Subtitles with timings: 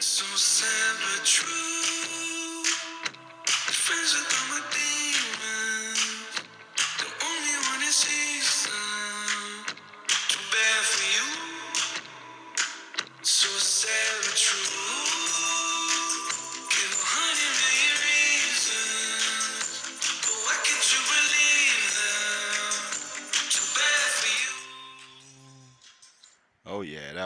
[0.00, 1.48] So sad but true.
[3.46, 5.05] Friends with all my demons.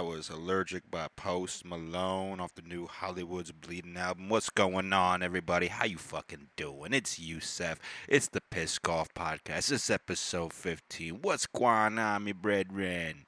[0.01, 4.31] That was Allergic by Post Malone off the new Hollywood's Bleeding album.
[4.31, 5.67] What's going on, everybody?
[5.67, 6.95] How you fucking doing?
[6.95, 7.79] It's Yusef.
[8.09, 9.71] It's the Piss Golf Podcast.
[9.71, 11.19] It's episode 15.
[11.21, 13.27] What's going on, me brethren?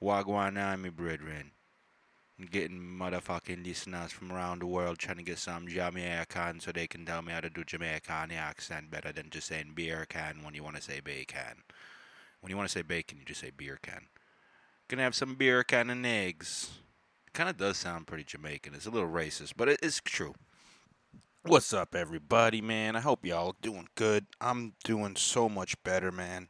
[0.00, 1.52] What going on, me brethren?
[2.36, 6.88] I'm getting motherfucking listeners from around the world trying to get some Jamaican so they
[6.88, 10.54] can tell me how to do Jamaican accent better than just saying beer can when
[10.54, 11.62] you want to say bacon.
[12.40, 14.08] When you want to say bacon, you just say beer can.
[14.92, 16.70] Gonna have some beer can and eggs.
[17.32, 18.74] Kind of does sound pretty Jamaican.
[18.74, 20.34] It's a little racist, but it is true.
[21.46, 22.94] What's up, everybody, man?
[22.94, 24.26] I hope y'all doing good.
[24.38, 26.48] I'm doing so much better, man.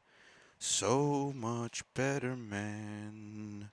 [0.58, 3.70] So much better, man.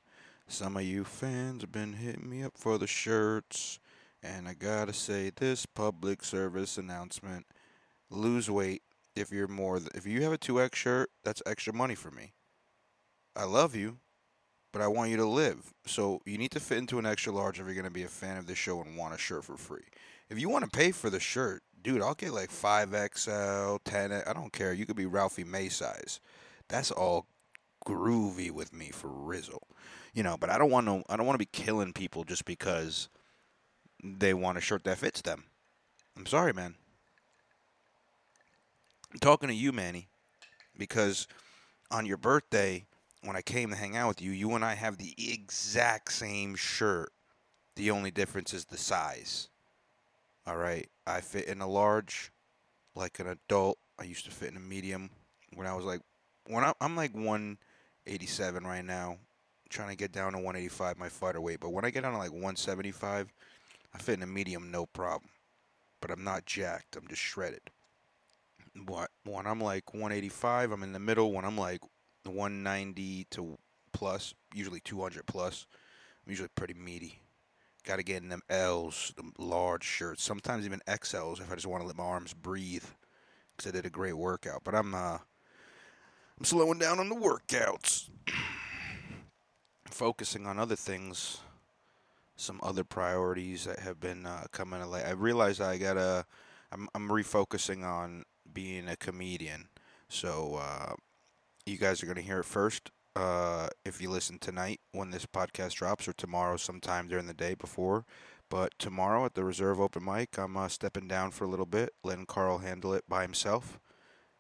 [0.47, 3.79] Some of you fans have been hitting me up for the shirts,
[4.22, 7.47] and I gotta say this public service announcement:
[8.11, 8.83] lose weight
[9.16, 9.79] if you're more.
[9.79, 12.33] Th- if you have a 2X shirt, that's extra money for me.
[13.35, 13.97] I love you,
[14.72, 15.73] but I want you to live.
[15.86, 18.08] So you need to fit into an extra large if you're going to be a
[18.08, 19.86] fan of the show and want a shirt for free.
[20.30, 24.34] If you want to pay for the shirt, dude, I'll get like 5XL, 10, I
[24.34, 24.73] don't care.
[24.73, 26.20] You could be Ralphie May size.
[26.67, 27.25] That's all
[27.86, 29.64] groovy with me for Rizzle.
[30.14, 32.45] You know, but I don't want to I don't want to be killing people just
[32.45, 33.09] because
[34.03, 35.45] they want a shirt that fits them.
[36.17, 36.75] I'm sorry, man.
[39.12, 40.09] I'm talking to you, Manny,
[40.78, 41.28] because
[41.90, 42.86] on your birthday,
[43.23, 46.56] when I came to hang out with you, you and I have the exact same
[46.56, 47.12] shirt.
[47.75, 49.50] The only difference is the size.
[50.48, 50.89] All right.
[51.06, 52.31] I fit in a large
[52.95, 53.78] like an adult.
[53.97, 55.09] I used to fit in a medium
[55.56, 56.02] when I was like
[56.47, 59.18] when I, I'm like 187 right now,
[59.69, 62.18] trying to get down to 185 my fighter weight, but when I get down to
[62.18, 63.31] like 175,
[63.94, 65.29] I fit in a medium no problem.
[66.02, 66.96] But I'm not jacked.
[66.96, 67.62] I'm just shredded.
[68.85, 71.34] What when I'm like 185, I'm in the middle.
[71.34, 71.81] When I'm like
[72.25, 73.57] 190 to
[73.91, 75.66] plus, usually 200 plus.
[76.25, 77.19] I'm usually pretty meaty.
[77.85, 80.24] Got to get in them L's, them large shirts.
[80.24, 82.84] Sometimes even XLs if I just want to let my arms breathe.
[83.56, 84.63] Because I did a great workout.
[84.63, 85.18] But I'm uh,
[86.38, 88.09] I'm slowing down on the workouts.
[89.85, 91.40] Focusing on other things.
[92.35, 95.06] Some other priorities that have been uh, coming to light.
[95.06, 96.25] I realized I gotta.
[96.72, 99.68] I'm I'm refocusing on being a comedian.
[100.08, 100.94] So uh,
[101.66, 105.25] you guys are going to hear it first uh, if you listen tonight when this
[105.25, 108.06] podcast drops or tomorrow sometime during the day before.
[108.50, 111.94] But tomorrow at the Reserve Open Mic, I'm uh, stepping down for a little bit,
[112.03, 113.80] letting Carl handle it by himself.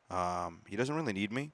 [0.09, 1.51] Um, he doesn't really need me.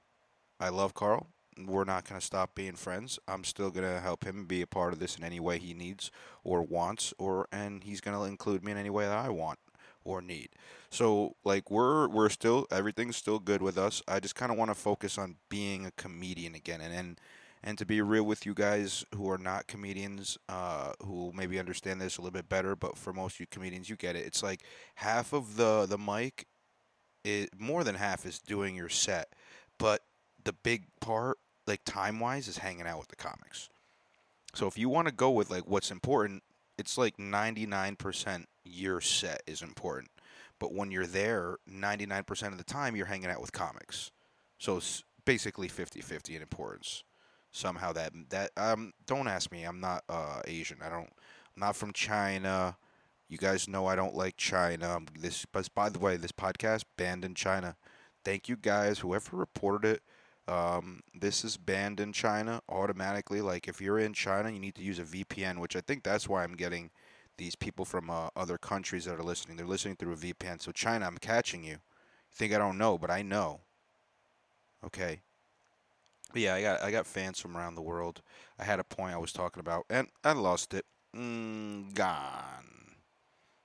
[0.58, 1.28] I love Carl.
[1.58, 3.18] We're not going to stop being friends.
[3.28, 5.74] I'm still going to help him be a part of this in any way he
[5.74, 6.10] needs
[6.44, 9.58] or wants, or and he's going to include me in any way that I want
[10.06, 10.50] or need.
[10.90, 14.02] So like we're we're still everything's still good with us.
[14.08, 17.20] I just kind of want to focus on being a comedian again and and
[17.62, 22.00] and to be real with you guys who are not comedians uh, who maybe understand
[22.00, 24.62] this a little bit better but for most you comedians you get it it's like
[24.96, 26.46] half of the the mic
[27.24, 29.32] is more than half is doing your set
[29.78, 30.02] but
[30.44, 33.68] the big part like time wise is hanging out with the comics
[34.54, 36.42] so if you want to go with like what's important
[36.78, 40.10] it's like 99% your set is important.
[40.58, 44.10] But when you're there, 99% of the time you're hanging out with comics.
[44.58, 47.04] So it's basically 50-50 in importance.
[47.52, 49.64] Somehow that that um don't ask me.
[49.64, 50.78] I'm not uh Asian.
[50.82, 52.76] I don't I'm not from China.
[53.28, 54.98] You guys know I don't like China.
[55.18, 57.76] This but by the way, this podcast banned in China.
[58.24, 60.02] Thank you guys whoever reported it.
[60.48, 63.40] Um, this is banned in China automatically.
[63.40, 66.28] Like if you're in China, you need to use a VPN, which I think that's
[66.28, 66.90] why I'm getting
[67.38, 69.56] these people from uh, other countries that are listening.
[69.56, 70.62] They're listening through a VPN.
[70.62, 71.72] So China, I'm catching you.
[71.72, 71.78] You
[72.34, 73.60] think I don't know, but I know.
[74.84, 75.20] Okay.
[76.32, 78.22] But yeah, I got I got fans from around the world.
[78.58, 80.84] I had a point I was talking about, and I lost it.
[81.14, 82.96] Mm, gone.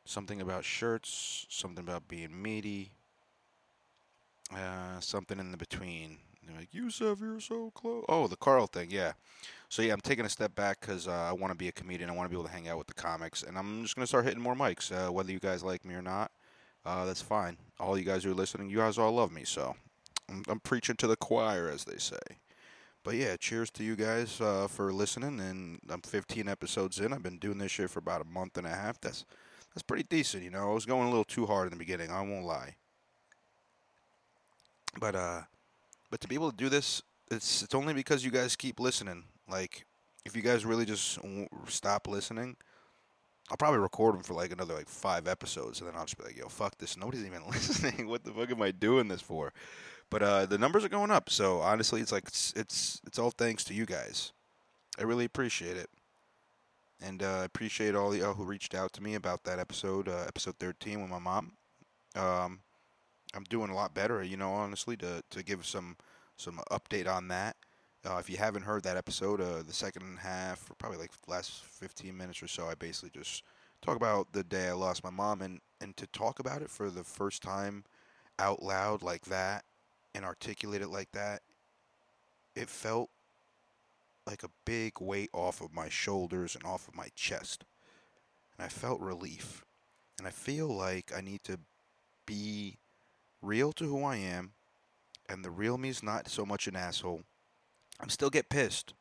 [0.06, 1.46] Something about shirts.
[1.50, 2.92] Something about being meaty.
[4.54, 6.18] Uh, something in the between.
[6.46, 8.06] They're like, Yusef, you're so close.
[8.10, 9.14] Oh, the Carl thing, yeah.
[9.72, 12.10] So yeah, I'm taking a step back because uh, I want to be a comedian.
[12.10, 14.06] I want to be able to hang out with the comics, and I'm just gonna
[14.06, 14.92] start hitting more mics.
[14.92, 16.30] Uh, whether you guys like me or not,
[16.86, 17.56] uh, that's fine.
[17.80, 19.78] All you guys who are listening, you guys all love me, so
[20.28, 22.20] I'm, I'm preaching to the choir, as they say.
[23.06, 25.40] but yeah, cheers to you guys uh, for listening.
[25.40, 27.14] And I'm 15 episodes in.
[27.14, 29.00] I've been doing this shit for about a month and a half.
[29.00, 29.24] That's
[29.74, 30.70] that's pretty decent, you know.
[30.70, 32.12] I was going a little too hard in the beginning.
[32.12, 32.76] I won't lie.
[35.00, 35.42] But uh,
[36.10, 37.02] but to be able to do this,
[37.32, 39.24] it's it's only because you guys keep listening.
[39.52, 39.86] Like,
[40.26, 41.20] if you guys really just
[41.68, 42.56] stop listening,
[43.50, 46.24] I'll probably record them for like another like five episodes, and then I'll just be
[46.24, 46.96] like, "Yo, fuck this!
[46.96, 48.08] Nobody's even listening.
[48.08, 49.52] what the fuck am I doing this for?"
[50.10, 53.32] But uh, the numbers are going up, so honestly, it's like it's it's, it's all
[53.32, 54.32] thanks to you guys.
[54.98, 55.90] I really appreciate it,
[57.02, 60.24] and uh, I appreciate all y'all who reached out to me about that episode, uh,
[60.28, 61.54] episode thirteen with my mom.
[62.16, 62.60] Um,
[63.34, 65.98] I'm doing a lot better, you know, honestly, to to give some
[66.38, 67.56] some update on that.
[68.04, 71.64] Uh, if you haven't heard that episode, uh, the second half, or probably like last
[71.66, 73.44] 15 minutes or so, I basically just
[73.82, 76.90] talk about the day I lost my mom, and and to talk about it for
[76.90, 77.84] the first time
[78.40, 79.66] out loud like that
[80.16, 81.42] and articulate it like that,
[82.56, 83.10] it felt
[84.26, 87.66] like a big weight off of my shoulders and off of my chest,
[88.58, 89.64] and I felt relief,
[90.18, 91.60] and I feel like I need to
[92.26, 92.78] be
[93.44, 94.54] real to who I am,
[95.30, 97.22] and the real me is not so much an asshole.
[98.02, 98.94] I'm still get pissed.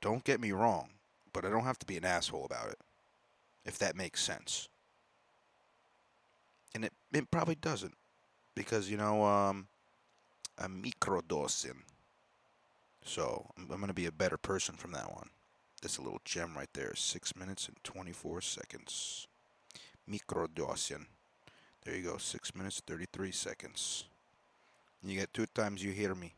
[0.00, 0.88] Don't get me wrong,
[1.32, 2.78] but I don't have to be an asshole about it.
[3.64, 4.68] If that makes sense.
[6.74, 7.94] And it, it probably doesn't.
[8.54, 9.68] Because, you know, um,
[10.58, 11.82] I'm microdosing.
[13.04, 15.30] So I'm, I'm going to be a better person from that one.
[15.80, 16.94] That's a little gem right there.
[16.94, 19.26] Six minutes and 24 seconds.
[20.10, 21.06] Microdosing.
[21.84, 22.16] There you go.
[22.16, 24.04] Six minutes, 33 seconds.
[25.02, 26.34] You get two times you hear me.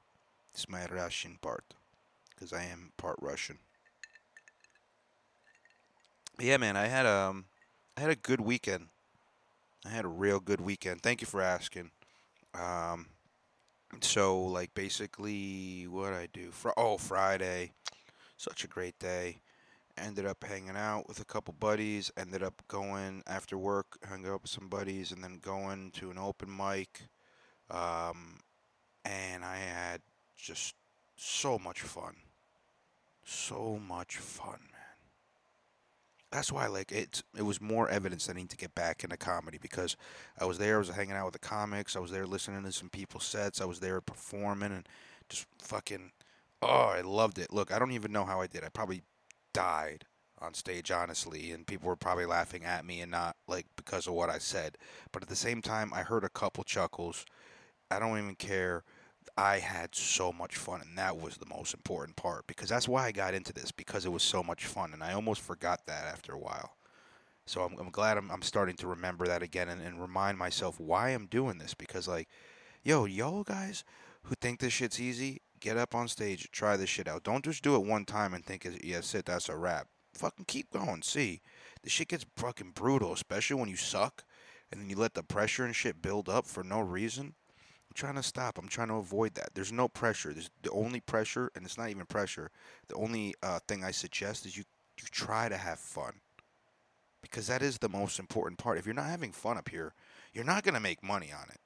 [0.57, 1.75] It's my Russian part.
[2.31, 3.59] Because I am part Russian.
[6.35, 7.45] But yeah, man, I had um
[7.95, 8.87] I had a good weekend.
[9.85, 11.03] I had a real good weekend.
[11.03, 11.91] Thank you for asking.
[12.55, 13.09] Um
[14.01, 17.73] so like basically what I do fr- oh Friday
[18.37, 19.41] such a great day
[19.97, 24.43] ended up hanging out with a couple buddies ended up going after work hung out
[24.43, 27.03] with some buddies and then going to an open mic
[27.71, 28.41] um
[29.05, 30.03] and I had
[30.37, 30.75] just
[31.17, 32.17] so much fun
[33.25, 34.77] so much fun man
[36.31, 39.17] that's why like it it was more evidence that I need to get back into
[39.17, 39.97] comedy because
[40.39, 42.73] I was there, I was hanging out with the comics, I was there listening to
[42.73, 44.89] some people's sets, I was there performing and
[45.29, 46.13] just fucking
[46.63, 47.53] oh, I loved it.
[47.53, 48.65] Look, I don't even know how I did.
[48.65, 49.03] I probably
[49.53, 50.05] died
[50.39, 54.15] on stage honestly and people were probably laughing at me and not like because of
[54.15, 54.77] what I said.
[55.13, 57.25] But at the same time, I heard a couple chuckles.
[57.91, 58.83] I don't even care.
[59.37, 63.07] I had so much fun, and that was the most important part because that's why
[63.07, 66.07] I got into this because it was so much fun, and I almost forgot that
[66.07, 66.77] after a while.
[67.45, 70.81] So I'm, I'm glad I'm, I'm starting to remember that again and, and remind myself
[70.81, 72.29] why I'm doing this because, like,
[72.83, 73.85] yo, y'all guys
[74.25, 77.23] who think this shit's easy, get up on stage, try this shit out.
[77.23, 79.87] Don't just do it one time and think, yes, it, that's a wrap.
[80.15, 81.03] Fucking keep going.
[81.03, 81.43] See,
[81.83, 84.25] the shit gets fucking brutal, especially when you suck
[84.73, 87.35] and then you let the pressure and shit build up for no reason
[87.97, 88.59] trying to stop.
[88.59, 89.51] I'm trying to avoid that.
[89.55, 90.33] There's no pressure.
[90.33, 92.51] There's the only pressure, and it's not even pressure.
[92.89, 94.65] The only uh, thing I suggest is you
[94.99, 96.15] you try to have fun,
[97.21, 98.79] because that is the most important part.
[98.79, 99.93] If you're not having fun up here,
[100.33, 101.61] you're not gonna make money on it.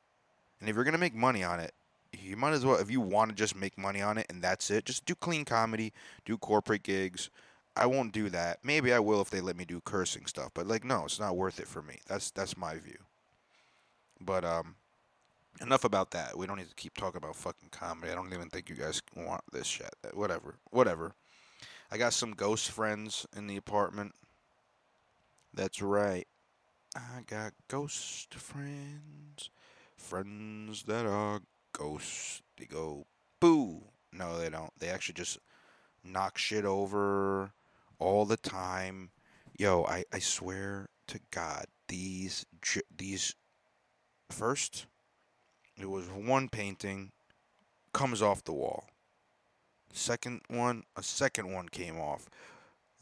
[0.60, 1.72] And if you're gonna make money on it,
[2.12, 2.76] you might as well.
[2.76, 5.44] If you want to just make money on it and that's it, just do clean
[5.44, 5.92] comedy,
[6.24, 7.30] do corporate gigs.
[7.76, 8.58] I won't do that.
[8.64, 10.50] Maybe I will if they let me do cursing stuff.
[10.54, 11.98] But like, no, it's not worth it for me.
[12.06, 12.98] That's that's my view.
[14.20, 14.74] But um,
[15.60, 16.36] enough about that.
[16.36, 18.12] We don't need to keep talking about fucking comedy.
[18.12, 19.94] I don't even think you guys want this shit.
[20.04, 20.56] Uh, whatever.
[20.70, 21.14] Whatever.
[21.90, 24.14] I got some ghost friends in the apartment.
[25.52, 26.26] That's right.
[26.94, 29.50] I got ghost friends.
[29.96, 31.40] Friends that are
[31.72, 32.42] ghosts.
[32.56, 33.06] They go
[33.40, 33.82] boo.
[34.12, 34.72] No, they don't.
[34.78, 35.38] They actually just
[36.04, 37.52] knock shit over
[37.98, 39.10] all the time.
[39.58, 42.46] Yo, I, I swear to God, these
[42.96, 43.34] these
[44.30, 44.86] first
[45.82, 47.12] it was one painting
[47.92, 48.86] comes off the wall.
[49.92, 52.28] Second one, a second one came off.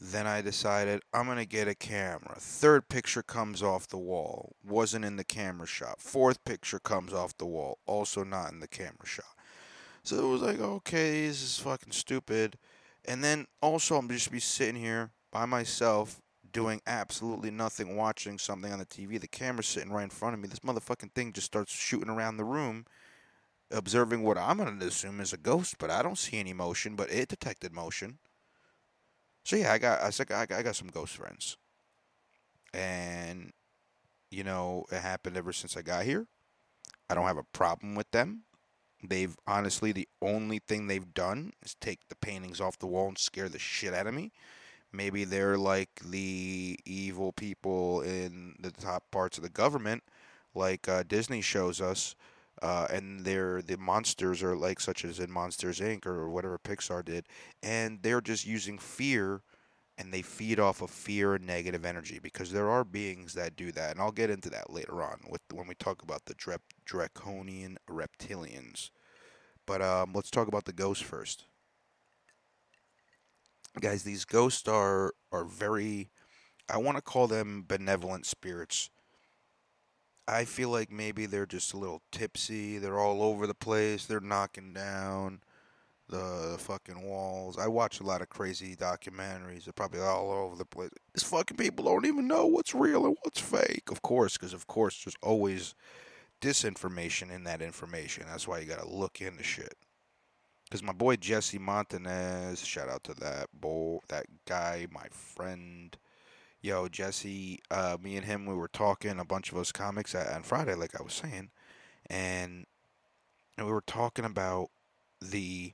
[0.01, 2.37] Then I decided I'm going to get a camera.
[2.37, 4.55] Third picture comes off the wall.
[4.65, 6.01] Wasn't in the camera shot.
[6.01, 7.79] Fourth picture comes off the wall.
[7.85, 9.25] Also not in the camera shot.
[10.03, 12.57] So it was like, okay, this is fucking stupid.
[13.05, 18.71] And then also I'm just be sitting here by myself doing absolutely nothing, watching something
[18.71, 19.19] on the TV.
[19.19, 20.47] The camera's sitting right in front of me.
[20.47, 22.85] This motherfucking thing just starts shooting around the room,
[23.71, 26.95] observing what I'm going to assume is a ghost, but I don't see any motion,
[26.95, 28.19] but it detected motion.
[29.43, 31.57] So yeah, I got I said I got, I got some ghost friends.
[32.73, 33.51] And
[34.29, 36.27] you know, it happened ever since I got here.
[37.09, 38.43] I don't have a problem with them.
[39.03, 43.17] They've honestly the only thing they've done is take the paintings off the wall and
[43.17, 44.31] scare the shit out of me.
[44.91, 50.03] Maybe they're like the evil people in the top parts of the government,
[50.55, 52.15] like uh, Disney shows us,
[52.61, 56.05] uh, and they're the monsters are like such as in Monsters Inc.
[56.05, 57.25] or whatever Pixar did,
[57.61, 59.41] and they're just using fear,
[59.97, 63.71] and they feed off of fear and negative energy because there are beings that do
[63.71, 66.35] that, and I'll get into that later on with when we talk about the
[66.85, 68.89] draconian reptilians.
[69.67, 71.45] But um, let's talk about the ghosts first
[73.79, 76.09] guys these ghosts are are very
[76.69, 78.89] i want to call them benevolent spirits.
[80.27, 84.19] I feel like maybe they're just a little tipsy they're all over the place they're
[84.19, 85.41] knocking down
[86.07, 87.57] the fucking walls.
[87.59, 91.57] I watch a lot of crazy documentaries they're probably all over the place these fucking
[91.57, 93.89] people don't even know what's real and what's fake.
[93.91, 95.73] Of course because of course there's always
[96.41, 99.75] disinformation in that information that's why you gotta look into shit
[100.69, 105.97] because my boy Jesse Montanez, shout out to that boy, that guy, my friend.
[106.61, 110.43] Yo, Jesse, uh, me and him, we were talking a bunch of us comics on
[110.43, 111.51] Friday, like I was saying,
[112.09, 112.65] and,
[113.57, 114.69] and we were talking about
[115.21, 115.73] the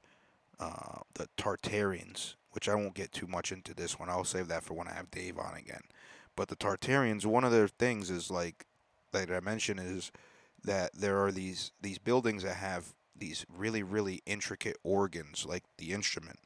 [0.59, 4.09] uh, the Tartarians, which I won't get too much into this one.
[4.09, 5.81] I'll save that for when I have Dave on again.
[6.35, 8.65] But the Tartarians, one of their things is like,
[9.11, 10.11] like I mentioned, is
[10.63, 15.91] that there are these these buildings that have these really really intricate organs like the
[15.91, 16.39] instrument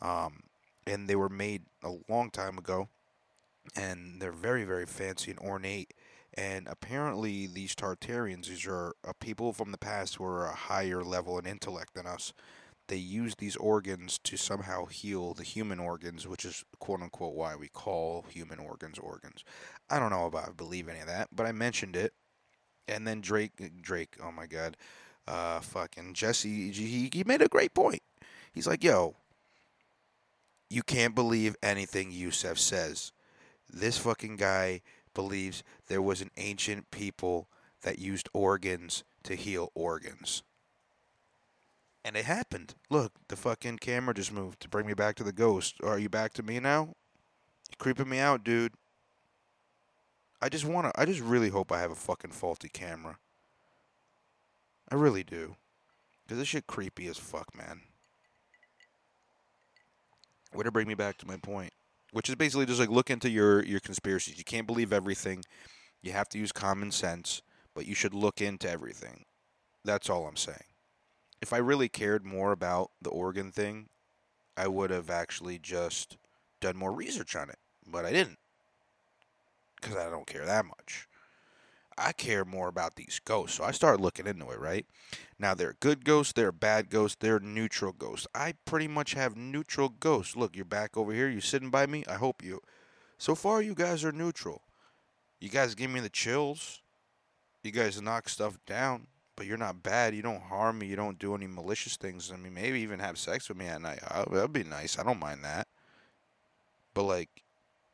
[0.00, 0.42] um,
[0.86, 2.88] and they were made a long time ago
[3.76, 5.92] and they're very very fancy and ornate
[6.34, 11.02] and apparently these tartarians these are uh, people from the past who are a higher
[11.02, 12.32] level in intellect than us
[12.88, 17.54] they use these organs to somehow heal the human organs which is quote unquote why
[17.54, 19.44] we call human organs organs.
[19.90, 22.12] I don't know about I believe any of that but i mentioned it
[22.86, 24.76] and then drake drake oh my god
[25.28, 28.02] uh, fucking Jesse, he, he made a great point.
[28.52, 29.14] He's like, yo,
[30.70, 33.12] you can't believe anything Yusef says.
[33.70, 34.80] This fucking guy
[35.12, 37.48] believes there was an ancient people
[37.82, 40.42] that used organs to heal organs.
[42.04, 42.74] And it happened.
[42.88, 45.76] Look, the fucking camera just moved to bring me back to the ghost.
[45.82, 46.94] Are you back to me now?
[47.70, 48.72] You're creeping me out, dude.
[50.40, 53.18] I just wanna I just really hope I have a fucking faulty camera.
[54.90, 55.56] I really do.
[56.22, 57.80] Because this shit creepy as fuck, man.
[60.54, 61.72] Way to bring me back to my point.
[62.12, 64.38] Which is basically just like look into your, your conspiracies.
[64.38, 65.42] You can't believe everything.
[66.02, 67.42] You have to use common sense,
[67.74, 69.24] but you should look into everything.
[69.84, 70.64] That's all I'm saying.
[71.40, 73.88] If I really cared more about the organ thing,
[74.56, 76.16] I would have actually just
[76.60, 77.58] done more research on it.
[77.86, 78.38] But I didn't.
[79.80, 81.07] Because I don't care that much.
[81.98, 83.56] I care more about these ghosts.
[83.56, 84.86] So I started looking into it, right?
[85.38, 88.26] Now, they're good ghosts, they're bad ghosts, they're neutral ghosts.
[88.34, 90.36] I pretty much have neutral ghosts.
[90.36, 91.28] Look, you're back over here.
[91.28, 92.04] You're sitting by me?
[92.08, 92.60] I hope you.
[93.18, 94.62] So far, you guys are neutral.
[95.40, 96.82] You guys give me the chills.
[97.62, 100.14] You guys knock stuff down, but you're not bad.
[100.14, 100.86] You don't harm me.
[100.86, 102.32] You don't do any malicious things.
[102.32, 104.00] I mean, maybe even have sex with me at night.
[104.14, 104.98] Oh, that'd be nice.
[104.98, 105.66] I don't mind that.
[106.94, 107.42] But, like,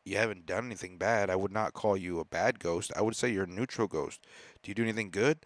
[0.04, 1.30] you haven't done anything bad.
[1.30, 2.92] I would not call you a bad ghost.
[2.96, 4.20] I would say you're a neutral ghost.
[4.62, 5.38] Do you do anything good?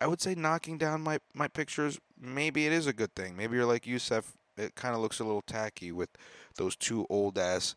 [0.00, 3.36] I would say knocking down my, my pictures, maybe it is a good thing.
[3.36, 4.32] Maybe you're like Yusef.
[4.56, 6.10] It kind of looks a little tacky with
[6.56, 7.76] those two old ass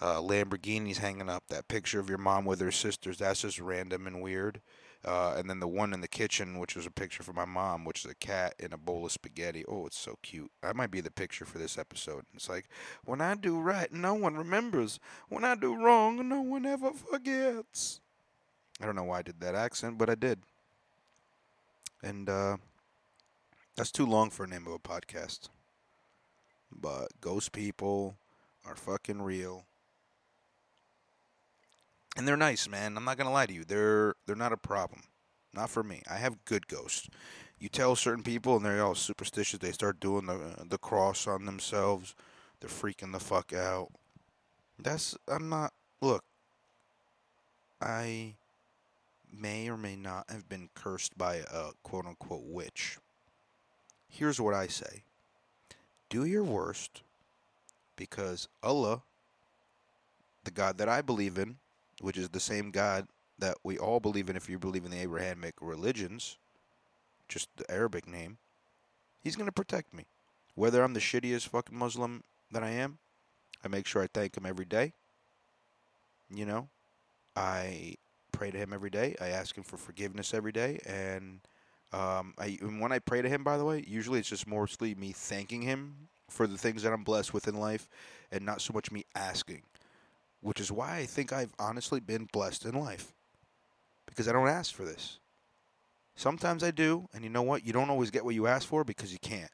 [0.00, 1.44] uh, Lamborghinis hanging up.
[1.48, 4.60] That picture of your mom with her sisters, that's just random and weird.
[5.04, 7.84] Uh, and then the one in the kitchen, which was a picture for my mom,
[7.84, 9.62] which is a cat in a bowl of spaghetti.
[9.68, 10.50] Oh, it's so cute.
[10.62, 12.24] That might be the picture for this episode.
[12.34, 12.68] It's like,
[13.04, 14.98] when I do right, no one remembers.
[15.28, 18.00] When I do wrong, no one ever forgets.
[18.80, 20.40] I don't know why I did that accent, but I did.
[22.02, 22.56] And uh,
[23.76, 25.48] that's too long for a name of a podcast.
[26.72, 28.16] But ghost people
[28.66, 29.66] are fucking real
[32.16, 32.96] and they're nice, man.
[32.96, 33.64] I'm not gonna lie to you.
[33.64, 35.02] They're they're not a problem.
[35.52, 36.02] Not for me.
[36.10, 37.08] I have good ghosts.
[37.58, 39.60] You tell certain people, and they're all superstitious.
[39.60, 42.14] They start doing the the cross on themselves.
[42.60, 43.90] They're freaking the fuck out.
[44.78, 45.72] That's I'm not.
[46.00, 46.24] Look,
[47.80, 48.34] I
[49.32, 52.98] may or may not have been cursed by a quote unquote witch.
[54.08, 55.04] Here's what I say
[56.08, 57.02] do your worst
[57.96, 59.02] because Allah,
[60.44, 61.56] the God that I believe in,
[62.04, 63.08] which is the same God
[63.38, 66.36] that we all believe in if you believe in the Abrahamic religions,
[67.28, 68.38] just the Arabic name,
[69.22, 70.04] he's going to protect me.
[70.54, 72.98] Whether I'm the shittiest fucking Muslim that I am,
[73.64, 74.92] I make sure I thank him every day.
[76.32, 76.68] You know,
[77.34, 77.96] I
[78.32, 79.16] pray to him every day.
[79.20, 80.80] I ask him for forgiveness every day.
[80.86, 81.40] And
[81.94, 84.96] Um, I, and when I pray to him, by the way, usually it's just mostly
[84.96, 87.88] me thanking him for the things that I'm blessed with in life,
[88.32, 89.62] and not so much me asking.
[90.44, 93.14] Which is why I think I've honestly been blessed in life,
[94.04, 95.18] because I don't ask for this.
[96.16, 97.66] Sometimes I do, and you know what?
[97.66, 99.50] You don't always get what you ask for because you can't.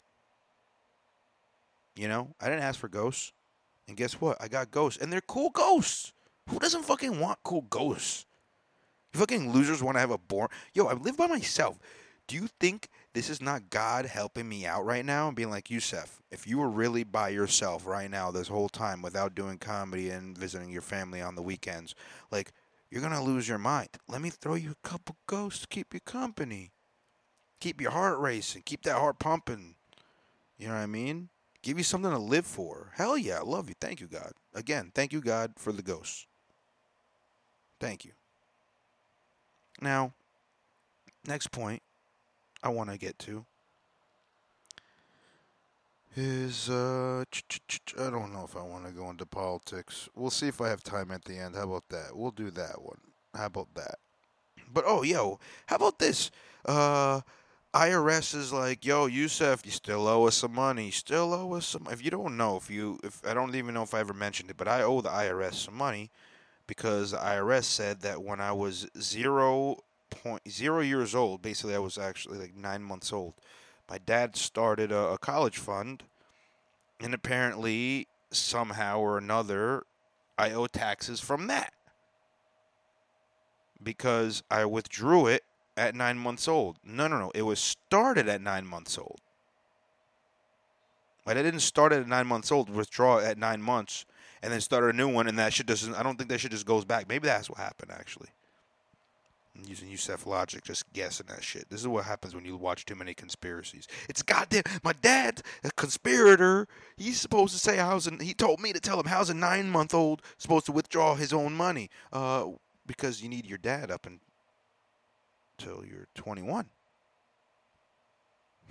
[1.94, 3.32] You know, I didn't ask for ghosts,
[3.86, 4.36] and guess what?
[4.42, 6.12] I got ghosts, and they're cool ghosts.
[6.48, 8.26] Who doesn't fucking want cool ghosts?
[9.14, 10.48] You fucking losers want to have a born.
[10.74, 11.78] Yo, I live by myself.
[12.26, 15.70] Do you think this is not God helping me out right now and being like,
[15.70, 20.10] Yusef, if you were really by yourself right now this whole time without doing comedy
[20.10, 21.94] and visiting your family on the weekends,
[22.30, 22.52] like,
[22.90, 23.88] you're going to lose your mind.
[24.08, 26.72] Let me throw you a couple ghosts to keep you company.
[27.60, 28.62] Keep your heart racing.
[28.64, 29.74] Keep that heart pumping.
[30.58, 31.28] You know what I mean?
[31.62, 32.92] Give you something to live for.
[32.94, 33.74] Hell yeah, I love you.
[33.80, 34.32] Thank you, God.
[34.54, 36.26] Again, thank you, God, for the ghosts.
[37.78, 38.12] Thank you.
[39.80, 40.12] Now,
[41.26, 41.82] next point
[42.62, 43.44] I want to get to
[46.16, 47.24] is uh
[47.98, 50.08] I don't know if I want to go into politics.
[50.14, 51.54] We'll see if I have time at the end.
[51.54, 52.10] How about that?
[52.16, 52.98] We'll do that one.
[53.34, 53.96] How about that?
[54.72, 56.30] But oh, yo, how about this?
[56.64, 57.20] Uh
[57.72, 60.86] IRS is like, yo, Yusef, you still owe us some money.
[60.86, 61.86] You still owe us some.
[61.88, 64.50] If you don't know, if you, if I don't even know if I ever mentioned
[64.50, 66.10] it, but I owe the IRS some money
[66.66, 69.76] because the IRS said that when I was zero
[70.10, 73.34] point zero years old, basically I was actually like nine months old.
[73.88, 76.04] My dad started a, a college fund,
[77.00, 79.84] and apparently somehow or another,
[80.38, 81.72] I owe taxes from that
[83.82, 85.44] because I withdrew it
[85.76, 86.76] at nine months old.
[86.84, 87.32] No, no, no.
[87.34, 89.20] It was started at nine months old.
[91.24, 94.04] But I didn't start it at nine months old, withdraw it at nine months,
[94.42, 95.94] and then start a new one, and that shit doesn't.
[95.94, 97.08] I don't think that shit just goes back.
[97.08, 98.28] Maybe that's what happened actually.
[99.56, 101.68] I'm using Yusef logic, just guessing that shit.
[101.70, 103.88] This is what happens when you watch too many conspiracies.
[104.08, 104.62] It's goddamn.
[104.84, 106.68] My dad's a conspirator.
[106.96, 109.92] He's supposed to say how's he told me to tell him how's a nine month
[109.92, 111.90] old supposed to withdraw his own money.
[112.12, 112.46] Uh,
[112.86, 116.66] because you need your dad up until you're 21.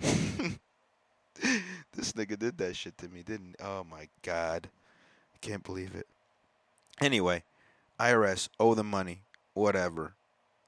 [0.00, 3.56] this nigga did that shit to me, didn't?
[3.62, 4.68] Oh my god,
[5.34, 6.06] I can't believe it.
[7.00, 7.44] Anyway,
[7.98, 9.22] IRS owe the money,
[9.54, 10.14] whatever.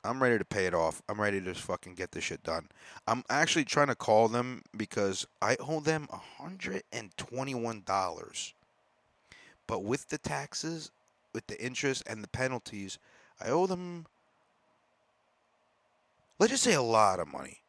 [0.04, 1.02] I'm ready to pay it off.
[1.08, 2.68] I'm ready to just fucking get this shit done.
[3.06, 6.08] I'm actually trying to call them because I owe them
[6.40, 8.52] $121.
[9.66, 10.90] But with the taxes,
[11.32, 12.98] with the interest and the penalties,
[13.40, 14.06] I owe them
[16.38, 17.61] let's just say a lot of money.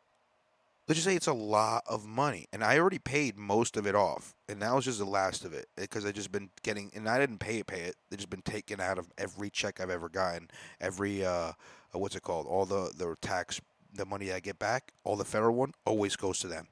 [0.85, 3.95] Let's just say it's a lot of money, and I already paid most of it
[3.95, 7.07] off, and that was just the last of it because I just been getting, and
[7.07, 7.95] I didn't pay it, pay it.
[8.09, 10.49] They just been taken out of every check I've ever gotten,
[10.81, 11.53] every uh, uh,
[11.93, 13.61] what's it called, all the the tax,
[13.93, 16.67] the money I get back, all the federal one always goes to them.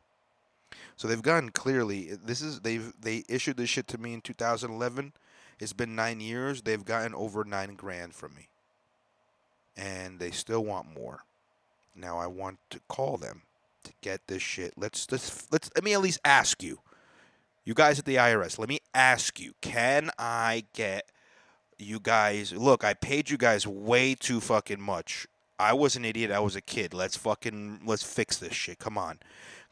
[0.98, 2.10] So they've gotten clearly.
[2.22, 5.14] This is they've they issued this shit to me in 2011.
[5.58, 6.64] It's been nine years.
[6.64, 8.50] They've gotten over nine grand from me,
[9.78, 11.24] and they still want more.
[11.96, 13.44] Now I want to call them
[13.84, 14.74] to get this shit.
[14.78, 16.80] Let's let's let's let me at least ask you.
[17.64, 21.12] You guys at the IRS, let me ask you, can I get
[21.78, 25.28] you guys look, I paid you guys way too fucking much.
[25.60, 26.94] I was an idiot, I was a kid.
[26.94, 28.80] Let's fucking let's fix this shit.
[28.80, 29.20] Come on.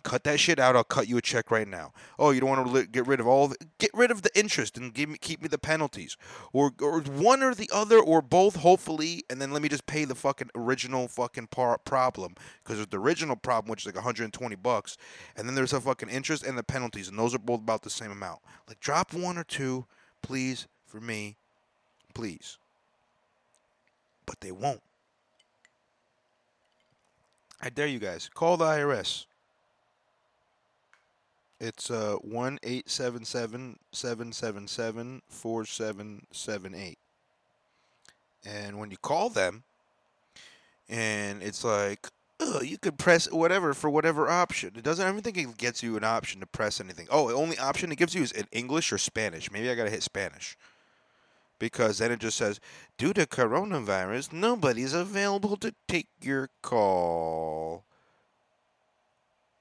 [0.02, 0.78] Cut that shit out.
[0.78, 1.92] I'll cut you a check right now.
[2.18, 4.78] Oh, you don't want to get rid of all the, get rid of the interest
[4.78, 6.16] and give me keep me the penalties,
[6.54, 8.58] or or one or the other, or both.
[8.58, 12.88] Hopefully, and then let me just pay the fucking original fucking par- problem because there's
[12.88, 14.98] the original problem which is like 120 bucks,
[15.36, 17.90] and then there's a fucking interest and the penalties, and those are both about the
[17.90, 18.40] same amount.
[18.68, 19.86] Like drop one or two,
[20.22, 21.36] please, for me,
[22.14, 22.58] please.
[24.26, 24.82] But they won't.
[27.62, 29.26] I dare you guys call the IRS.
[31.60, 37.00] It's uh one eight seven seven seven seven seven four seven seven eight.
[38.46, 39.64] And when you call them,
[40.88, 42.08] and it's like,
[42.40, 44.72] oh, you could press whatever for whatever option.
[44.78, 45.06] It doesn't.
[45.06, 47.08] I don't think it gets you an option to press anything.
[47.12, 49.52] Oh, the only option it gives you is in English or Spanish.
[49.52, 50.58] Maybe I gotta hit Spanish.
[51.60, 52.62] Because then it just says,
[52.98, 57.84] due to coronavirus, nobody's available to take your call.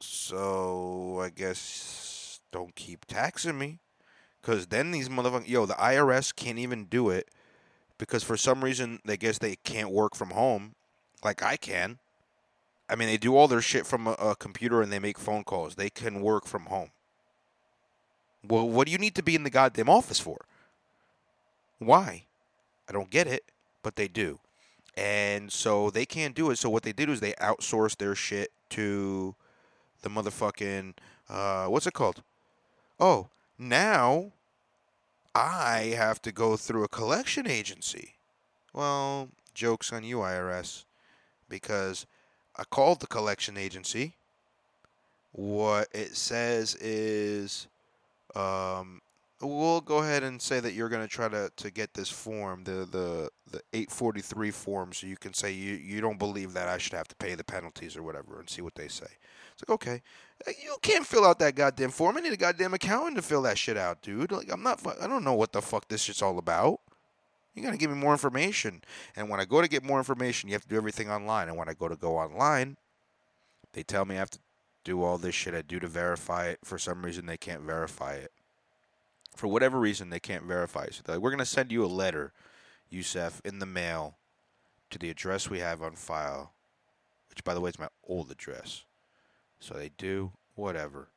[0.01, 3.79] So I guess don't keep taxing me.
[4.41, 7.29] Because then these motherfuckers, yo, the IRS can't even do it
[7.99, 10.75] because for some reason they guess they can't work from home
[11.25, 11.99] like I can.
[12.89, 15.45] I mean, they do all their shit from a, a computer and they make phone
[15.45, 15.75] calls.
[15.75, 16.91] They can work from home.
[18.49, 20.47] Well, what do you need to be in the goddamn office for?
[21.79, 22.25] Why?
[22.89, 23.45] I don't get it,
[23.83, 24.39] but they do.
[24.97, 26.59] and so they can't do it.
[26.59, 29.35] So what they did was they outsourced their shit to
[30.03, 30.95] the motherfucking
[31.29, 32.23] uh, what's it called?
[32.99, 34.33] Oh, now
[35.35, 38.15] I have to go through a collection agency.
[38.73, 40.85] Well, jokes on you, IRS,
[41.49, 42.07] because
[42.57, 44.15] I called the collection agency.
[45.33, 47.69] What it says is,
[48.35, 49.03] um,
[49.41, 52.89] we'll go ahead and say that you're to try to, to get this form, the,
[52.91, 56.95] the, the 843 form, so you can say you, you don't believe that I should
[56.95, 59.07] have to pay the penalties or whatever and see what they say.
[59.53, 60.03] It's like, okay,
[60.47, 62.17] uh, you can't fill out that goddamn form.
[62.17, 64.31] I need a goddamn accountant to fill that shit out, dude.
[64.31, 66.81] Like, I'm not, I don't know what the fuck this shit's all about.
[67.59, 68.83] You gotta give me more information.
[69.17, 71.49] And when I go to get more information, you have to do everything online.
[71.49, 72.77] And when I go to go online,
[73.73, 74.39] they tell me I have to
[74.85, 76.61] do all this shit I do to verify it.
[76.63, 78.31] For some reason, they can't verify it.
[79.37, 80.95] For whatever reason, they can't verify it.
[80.95, 82.33] So they're like, we're gonna send you a letter,
[82.91, 84.17] Yusef, in the mail
[84.91, 86.53] to the address we have on file,
[87.29, 88.85] which, by the way, is my old address.
[89.61, 91.09] So they do whatever.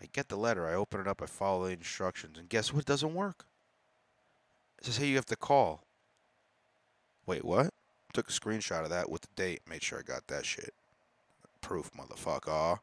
[0.00, 0.66] I get the letter.
[0.66, 1.22] I open it up.
[1.22, 2.84] I follow the instructions, and guess what?
[2.84, 3.46] Doesn't work.
[4.78, 5.84] It says, hey, you have to call.
[7.26, 7.72] Wait, what?
[8.12, 9.60] Took a screenshot of that with the date.
[9.68, 10.74] Made sure I got that shit.
[11.60, 12.80] Proof, motherfucker.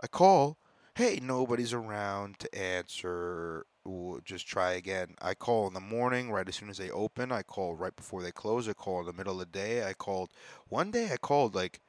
[0.00, 0.56] I call.
[0.94, 3.66] Hey, nobody's around to answer.
[3.86, 5.14] Ooh, just try again.
[5.20, 7.30] I call in the morning, right as soon as they open.
[7.30, 8.68] I call right before they close.
[8.68, 9.84] I call in the middle of the day.
[9.86, 10.30] I called.
[10.68, 11.80] One day I called like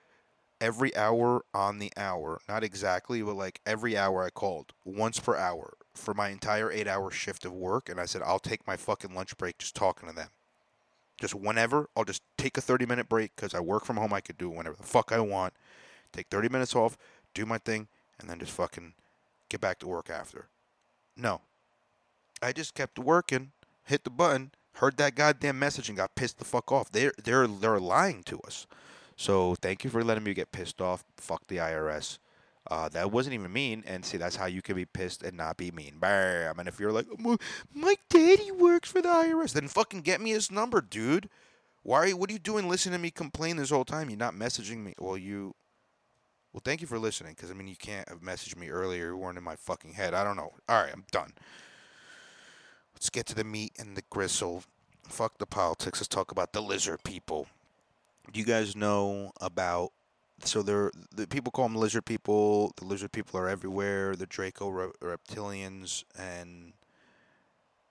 [0.60, 2.40] every hour on the hour.
[2.50, 4.74] Not exactly, but like every hour I called.
[4.84, 7.88] Once per hour for my entire eight hour shift of work.
[7.88, 10.30] And I said, I'll take my fucking lunch break just talking to them.
[11.20, 14.14] Just whenever, I'll just take a 30 minute break because I work from home.
[14.14, 15.54] I could do whenever the fuck I want.
[16.12, 16.98] Take 30 minutes off,
[17.34, 17.88] do my thing,
[18.20, 18.94] and then just fucking
[19.50, 20.48] get back to work after.
[21.16, 21.42] No.
[22.42, 23.52] I just kept working,
[23.84, 26.92] hit the button, heard that goddamn message, and got pissed the fuck off.
[26.92, 28.68] They're, they're, they're lying to us.
[29.16, 31.04] So thank you for letting me get pissed off.
[31.18, 32.20] Fuck the IRS.
[32.70, 35.56] Uh, that wasn't even mean, and see that's how you can be pissed and not
[35.56, 35.98] be mean.
[36.00, 36.58] Bam!
[36.58, 40.50] And if you're like, "My- daddy works for the IRS, then fucking get me his
[40.50, 41.30] number, dude.
[41.84, 41.98] Why?
[42.00, 42.68] Are you, what are you doing?
[42.68, 44.10] Listening to me complain this whole time?
[44.10, 44.96] You're not messaging me.
[45.00, 45.54] Well, you.
[46.52, 49.10] Well, thank you for listening, because I mean, you can't have messaged me earlier.
[49.10, 50.16] You weren't in my fucking head.
[50.16, 50.54] I don't know.
[50.68, 51.34] All right, I'm done.
[52.96, 54.64] Let's get to the meat and the gristle.
[55.04, 56.00] Fuck the politics.
[56.00, 57.48] Let's talk about the lizard people.
[58.32, 59.92] Do you guys know about?
[60.44, 62.74] So they're the people call them lizard people.
[62.78, 64.16] The lizard people are everywhere.
[64.16, 66.74] The Draco re- reptilians, and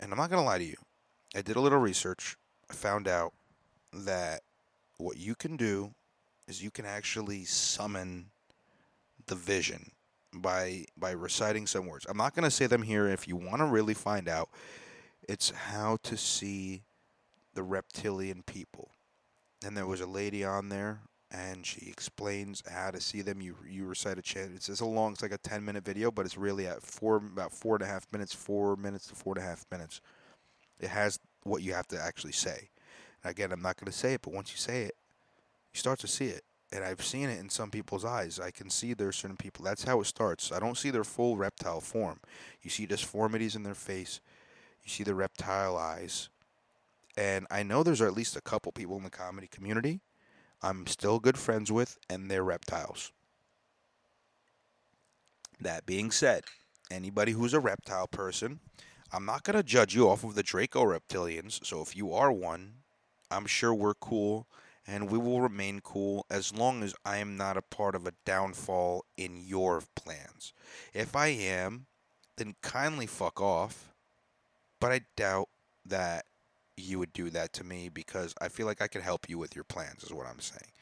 [0.00, 0.76] and I'm not gonna lie to you.
[1.36, 2.36] I did a little research.
[2.70, 3.32] I found out
[3.92, 4.40] that
[4.98, 5.92] what you can do
[6.48, 8.26] is you can actually summon
[9.26, 9.90] the vision
[10.32, 12.06] by by reciting some words.
[12.08, 13.06] I'm not gonna say them here.
[13.06, 14.48] If you want to really find out,
[15.28, 16.82] it's how to see
[17.54, 18.90] the reptilian people.
[19.64, 23.40] And there was a lady on there, and she explains how to see them.
[23.40, 24.52] You you recite a chant.
[24.54, 25.12] It's it's a long.
[25.12, 27.86] It's like a ten minute video, but it's really at four about four and a
[27.86, 30.00] half minutes, four minutes to four and a half minutes.
[30.80, 32.68] It has what you have to actually say.
[33.22, 34.96] And again, I'm not going to say it, but once you say it,
[35.72, 36.42] you start to see it.
[36.72, 38.40] And I've seen it in some people's eyes.
[38.40, 39.64] I can see there are certain people.
[39.64, 40.50] That's how it starts.
[40.50, 42.18] I don't see their full reptile form.
[42.62, 44.20] You see disformities in their face.
[44.84, 46.28] You see the reptile eyes.
[47.16, 50.00] And I know there's at least a couple people in the comedy community
[50.64, 53.12] I'm still good friends with, and they're reptiles.
[55.60, 56.44] That being said,
[56.90, 58.60] anybody who's a reptile person,
[59.12, 61.62] I'm not going to judge you off of the Draco reptilians.
[61.66, 62.76] So if you are one,
[63.30, 64.46] I'm sure we're cool
[64.86, 68.14] and we will remain cool as long as I am not a part of a
[68.24, 70.54] downfall in your plans.
[70.94, 71.86] If I am,
[72.36, 73.93] then kindly fuck off.
[74.84, 75.48] But I doubt
[75.86, 76.26] that
[76.76, 79.54] you would do that to me because I feel like I can help you with
[79.54, 80.72] your plans, is what I'm saying.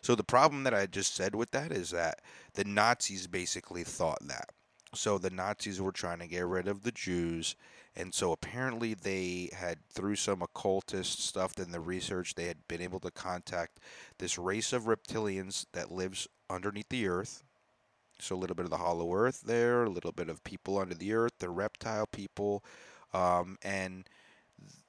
[0.00, 2.22] So the problem that I just said with that is that
[2.54, 4.48] the Nazis basically thought that.
[4.96, 7.54] So the Nazis were trying to get rid of the Jews,
[7.94, 12.82] and so apparently they had through some occultist stuff in the research they had been
[12.82, 13.78] able to contact
[14.18, 17.44] this race of reptilians that lives underneath the earth.
[18.18, 20.96] So a little bit of the hollow earth there, a little bit of people under
[20.96, 22.64] the earth, the reptile people,
[23.14, 24.04] um, and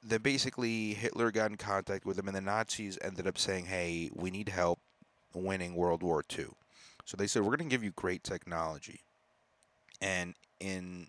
[0.04, 4.10] then basically Hitler got in contact with them, and the Nazis ended up saying, "Hey,
[4.14, 4.80] we need help
[5.34, 6.48] winning World War II."
[7.06, 9.02] So they said, "We're going to give you great technology,
[10.02, 11.08] and in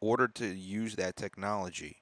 [0.00, 1.98] order to use that technology,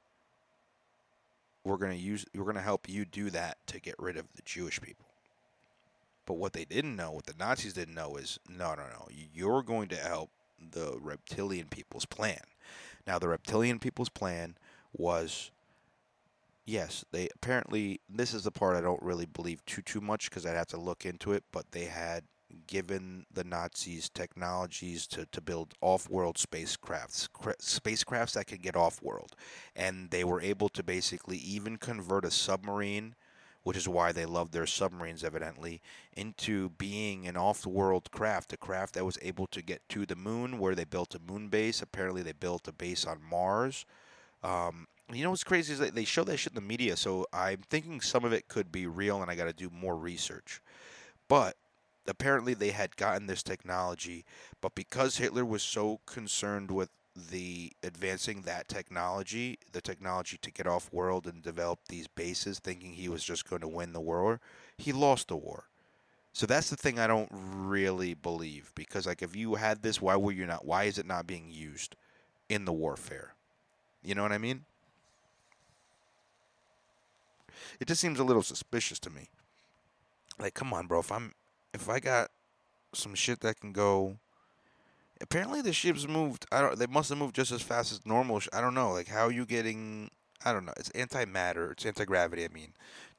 [1.65, 4.27] we're going to use we're going to help you do that to get rid of
[4.35, 5.07] the Jewish people."
[6.29, 9.09] But what they didn't know, what the Nazis didn't know, is no, no, no.
[9.33, 10.29] You're going to help
[10.73, 12.43] the reptilian people's plan.
[13.09, 14.59] Now, the reptilian people's plan
[14.93, 15.51] was
[16.67, 20.45] yes, they apparently this is the part I don't really believe too too much because
[20.45, 21.43] I'd have to look into it.
[21.51, 22.25] But they had
[22.67, 29.35] given the Nazis technologies to, to build off-world spacecrafts, cra- spacecrafts that could get off-world,
[29.75, 33.15] and they were able to basically even convert a submarine,
[33.63, 35.81] which is why they love their submarines evidently,
[36.17, 40.59] into being an off-world craft, a craft that was able to get to the moon,
[40.59, 41.83] where they built a moon base.
[41.83, 43.85] Apparently, they built a base on Mars.
[44.43, 47.27] Um, you know what's crazy is that they show that shit in the media, so
[47.33, 50.61] I'm thinking some of it could be real, and I got to do more research.
[51.29, 51.57] But
[52.07, 54.25] apparently, they had gotten this technology,
[54.61, 56.91] but because Hitler was so concerned with
[57.31, 62.93] the advancing that technology, the technology to get off world and develop these bases, thinking
[62.93, 64.41] he was just going to win the war,
[64.77, 65.65] he lost the war.
[66.33, 70.17] So that's the thing I don't really believe because like if you had this, why
[70.17, 70.65] were you not?
[70.65, 71.97] Why is it not being used
[72.49, 73.35] in the warfare?
[74.03, 74.65] You know what I mean?
[77.81, 79.29] It just seems a little suspicious to me.
[80.39, 81.01] Like, come on, bro.
[81.01, 81.35] If I'm,
[81.75, 82.31] if I got
[82.93, 84.19] some shit that can go.
[85.21, 86.47] Apparently, the ships moved.
[86.53, 86.79] I don't.
[86.79, 88.41] They must have moved just as fast as normal.
[88.53, 88.93] I don't know.
[88.93, 90.11] Like, how are you getting?
[90.45, 90.75] I don't know.
[90.77, 91.73] It's antimatter.
[91.73, 92.45] It's anti gravity.
[92.45, 92.73] I mean,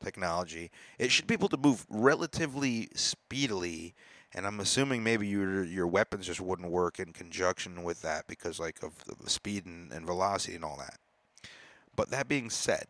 [0.04, 0.72] technology.
[0.98, 3.96] It should be able to move relatively speedily.
[4.34, 8.60] And I'm assuming maybe your your weapons just wouldn't work in conjunction with that because
[8.60, 11.00] like of the speed and, and velocity and all that.
[11.96, 12.86] But that being said,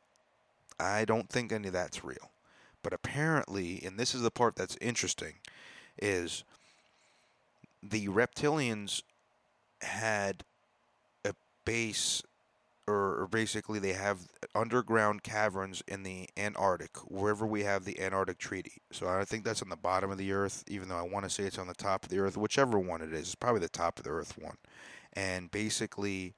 [0.80, 2.32] I don't think any of that's real.
[2.84, 5.36] But apparently, and this is the part that's interesting,
[6.02, 6.44] is
[7.82, 9.02] the reptilians
[9.82, 10.44] had
[11.26, 11.34] a
[11.66, 12.22] base,
[12.88, 18.82] or, basically they have underground caverns in the Antarctic, wherever we have the Antarctic Treaty.
[18.92, 21.30] So I think that's on the bottom of the Earth, even though I want to
[21.30, 23.20] say it's on the top of the Earth, whichever one it is.
[23.20, 24.58] It's probably the top of the Earth one.
[25.14, 26.34] And basically,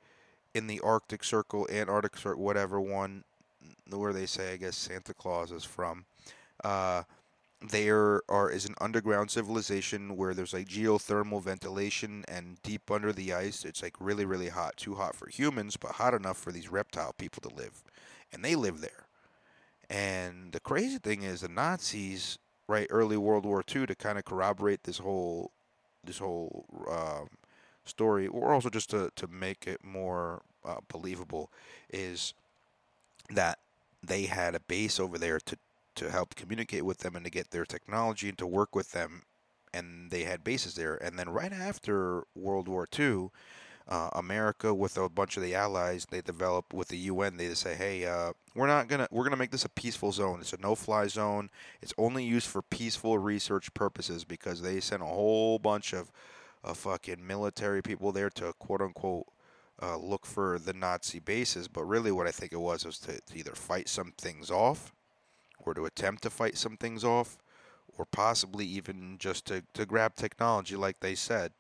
[0.54, 3.24] in the Arctic Circle, Antarctic Circle, whatever one,
[3.90, 6.06] where they say I guess Santa Claus is from.
[6.64, 7.04] Uh,
[7.62, 13.32] there are is an underground civilization where there's like geothermal ventilation and deep under the
[13.32, 16.72] ice it's like really really hot too hot for humans but hot enough for these
[16.72, 17.84] reptile people to live
[18.34, 19.06] and they live there.
[19.90, 24.26] And the crazy thing is the nazis right early world war ii to kind of
[24.26, 25.52] corroborate this whole
[26.04, 27.30] this whole um,
[27.84, 31.52] story or also just to, to make it more uh, believable
[31.92, 32.34] is
[33.30, 33.60] that
[34.02, 35.58] they had a base over there to
[35.96, 39.24] to help communicate with them and to get their technology and to work with them
[39.74, 40.96] and they had bases there.
[40.96, 43.30] And then right after world war ii
[43.88, 47.74] uh, america with a bunch of the allies they developed with the un they say
[47.74, 50.40] hey uh, we're not gonna we're gonna make this a peaceful zone.
[50.42, 51.50] It's a no-fly zone.
[51.82, 56.12] It's only used for peaceful research purposes because they sent a whole bunch of,
[56.64, 59.28] of fucking military people there to quote unquote
[59.82, 63.20] uh, look for the Nazi bases, but really what I think it was was to,
[63.20, 64.94] to either fight some things off,
[65.66, 67.38] or to attempt to fight some things off,
[67.98, 71.52] or possibly even just to, to grab technology, like they said,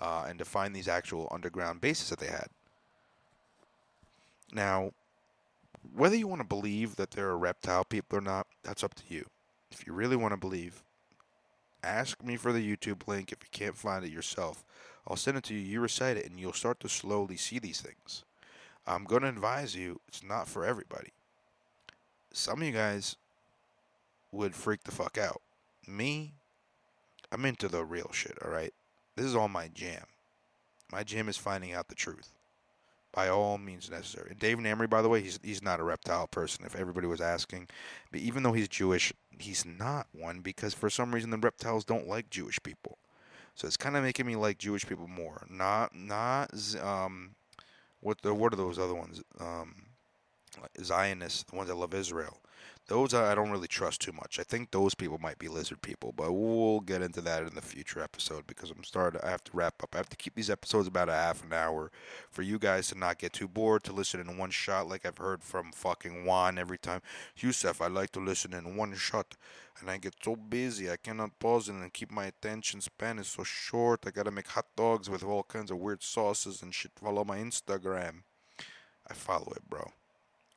[0.00, 2.48] uh, and to find these actual underground bases that they had.
[4.52, 4.92] Now,
[5.94, 9.02] whether you want to believe that there are reptile people or not, that's up to
[9.08, 9.26] you.
[9.70, 10.82] If you really want to believe,
[11.82, 13.32] ask me for the YouTube link.
[13.32, 14.64] If you can't find it yourself,
[15.06, 15.60] I'll send it to you.
[15.60, 18.24] You recite it, and you'll start to slowly see these things.
[18.86, 21.12] I'm going to advise you, it's not for everybody.
[22.32, 23.16] Some of you guys
[24.36, 25.40] would freak the fuck out.
[25.86, 26.32] Me,
[27.32, 28.74] I'm into the real shit, alright?
[29.16, 30.04] This is all my jam.
[30.92, 32.32] My jam is finding out the truth.
[33.12, 34.30] By all means necessary.
[34.30, 37.22] And Dave Namry, by the way, he's he's not a reptile person, if everybody was
[37.22, 37.68] asking.
[38.12, 42.06] But even though he's Jewish, he's not one because for some reason the reptiles don't
[42.06, 42.98] like Jewish people.
[43.54, 45.46] So it's kind of making me like Jewish people more.
[45.48, 46.50] Not not
[46.82, 47.30] um,
[48.00, 49.22] what the what are those other ones?
[49.40, 49.74] Um,
[50.82, 52.38] Zionists, the ones that love Israel.
[52.88, 54.38] Those I don't really trust too much.
[54.38, 57.60] I think those people might be lizard people, but we'll get into that in the
[57.60, 59.20] future episode because I'm starting.
[59.24, 59.92] I have to wrap up.
[59.92, 61.90] I have to keep these episodes about a half an hour
[62.30, 65.18] for you guys to not get too bored to listen in one shot, like I've
[65.18, 67.02] heard from fucking Juan every time.
[67.36, 69.34] Yusef, I like to listen in one shot,
[69.80, 73.26] and I get so busy I cannot pause it and keep my attention span is
[73.26, 74.04] so short.
[74.06, 76.92] I gotta make hot dogs with all kinds of weird sauces and shit.
[77.02, 78.22] Follow my Instagram.
[79.08, 79.90] I follow it, bro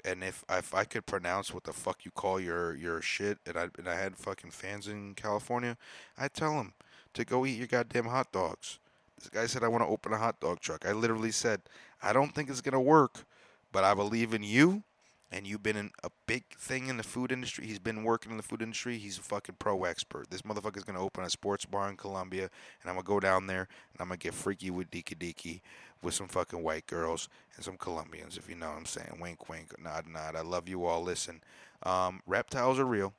[0.05, 3.57] and if if I could pronounce what the fuck you call your your shit, and
[3.57, 5.77] I and I had fucking fans in California,
[6.17, 6.73] I'd tell them
[7.13, 8.79] to go eat your goddamn hot dogs.
[9.17, 10.85] This guy said I want to open a hot dog truck.
[10.85, 11.61] I literally said
[12.01, 13.25] I don't think it's gonna work,
[13.71, 14.83] but I believe in you,
[15.31, 18.37] and you've been in a big thing in the food industry, he's been working in
[18.37, 20.29] the food industry, he's a fucking pro expert.
[20.29, 22.49] This motherfucker's gonna open a sports bar in Colombia,
[22.81, 25.61] and I'm gonna go down there and I'm gonna get freaky with Diki Diki
[26.01, 29.17] with some fucking white girls and some Colombians, if you know what I'm saying.
[29.19, 30.35] Wink, wink, nod, nod.
[30.35, 31.03] I love you all.
[31.03, 31.41] Listen,
[31.83, 33.13] um, reptiles are real.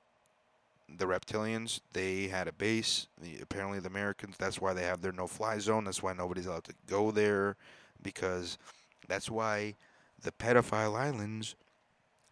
[0.89, 3.07] The reptilians, they had a base.
[3.21, 5.85] The, apparently, the Americans, that's why they have their no fly zone.
[5.85, 7.57] That's why nobody's allowed to go there
[8.03, 8.59] because
[9.07, 9.75] that's why
[10.23, 11.55] the pedophile islands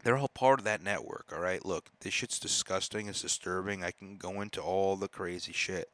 [0.02, 1.64] they're all part of that network all right?
[1.64, 5.90] Look this shit's disgusting it's disturbing i can go into all the crazy shit.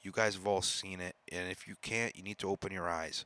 [0.00, 2.88] You guys have all seen it and if you can't you need to open your
[2.88, 3.24] eyes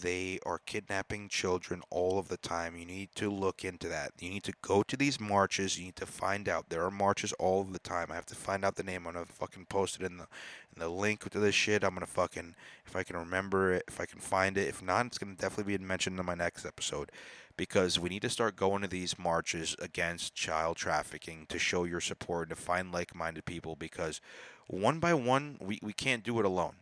[0.00, 2.76] they are kidnapping children all of the time.
[2.76, 4.12] You need to look into that.
[4.18, 5.78] You need to go to these marches.
[5.78, 6.68] You need to find out.
[6.68, 8.08] There are marches all of the time.
[8.10, 9.06] I have to find out the name.
[9.06, 10.26] I'm gonna fucking post it in the
[10.74, 11.84] in the link to this shit.
[11.84, 14.68] I'm gonna fucking if I can remember it, if I can find it.
[14.68, 17.12] If not, it's gonna definitely be mentioned in my next episode.
[17.56, 22.00] Because we need to start going to these marches against child trafficking to show your
[22.00, 24.20] support to find like minded people because
[24.66, 26.74] one by one we, we can't do it alone.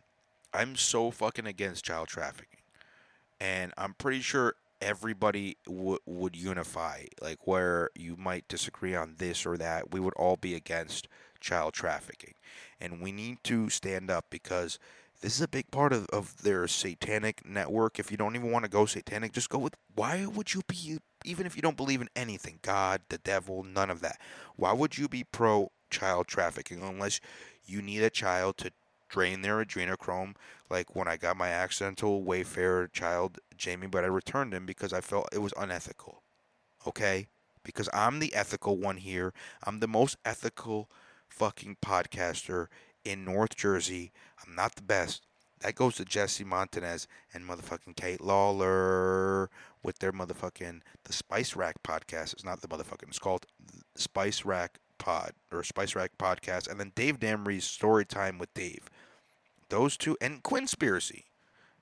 [0.51, 2.62] I'm so fucking against child trafficking
[3.43, 7.03] and I'm pretty sure everybody w- would unify.
[7.21, 11.09] Like where you might disagree on this or that, we would all be against
[11.41, 12.35] child trafficking,
[12.79, 14.79] and we need to stand up because
[15.21, 17.99] this is a big part of, of their satanic network.
[17.99, 20.99] If you don't even want to go satanic, just go with why would you be
[21.25, 24.19] even if you don't believe in anything, God, the devil, none of that.
[24.55, 27.19] Why would you be pro child trafficking unless
[27.65, 28.71] you need a child to
[29.13, 30.35] drain their adrenochrome,
[30.71, 35.01] like when I got my accidental Wayfair child, Jamie, but I returned him because I
[35.01, 36.23] felt it was unethical.
[36.87, 37.27] Okay?
[37.63, 39.31] Because I'm the ethical one here.
[39.63, 40.89] I'm the most ethical
[41.29, 42.67] fucking podcaster
[43.05, 44.11] in North Jersey.
[44.45, 45.21] I'm not the best.
[45.61, 49.49] That goes to Jesse Montanez and motherfucking Kate Lawler
[49.83, 52.33] with their motherfucking the Spice Rack podcast.
[52.33, 53.09] It's not the motherfucking.
[53.09, 53.45] It's called
[53.95, 58.89] Spice Rack Pod or Spice Rack podcast, and then Dave Damry's Story Time with Dave.
[59.73, 61.23] Those two and Quinspiracy.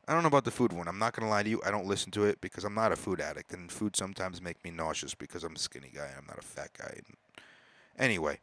[0.08, 0.88] I don't know about the food one.
[0.88, 1.62] I'm not gonna lie to you.
[1.66, 4.64] I don't listen to it because I'm not a food addict, and food sometimes make
[4.64, 6.06] me nauseous because I'm a skinny guy.
[6.06, 7.02] and I'm not a fat guy.
[8.00, 8.40] Anyway,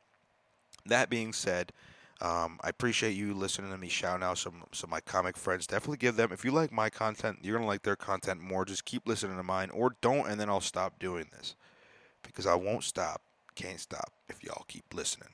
[0.84, 1.72] that being said,
[2.20, 5.66] um, I appreciate you listening to me shout out some some my comic friends.
[5.66, 8.66] Definitely give them if you like my content, you're gonna like their content more.
[8.66, 11.54] Just keep listening to mine, or don't, and then I'll stop doing this
[12.22, 13.22] because I won't stop.
[13.54, 15.30] Can't stop if y'all keep listening.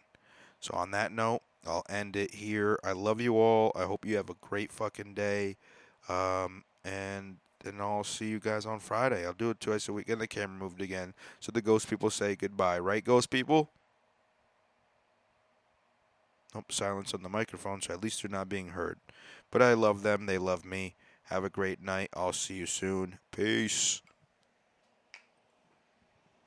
[0.61, 2.79] So on that note, I'll end it here.
[2.85, 3.73] I love you all.
[3.75, 5.57] I hope you have a great fucking day.
[6.09, 9.27] Um, and then I'll see you guys on Friday.
[9.27, 10.09] I'll do it twice a week.
[10.09, 11.15] And the camera moved again.
[11.41, 12.79] So the ghost people say goodbye.
[12.79, 13.71] Right, ghost people?
[16.55, 18.99] Nope, silence on the microphone, so at least they're not being heard.
[19.51, 20.27] But I love them.
[20.27, 20.95] They love me.
[21.25, 22.11] Have a great night.
[22.15, 23.19] I'll see you soon.
[23.33, 24.03] Peace.